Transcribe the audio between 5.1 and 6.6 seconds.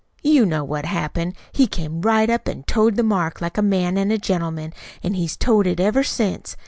he's toed it ever since.